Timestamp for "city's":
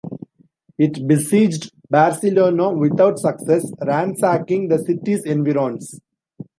4.79-5.25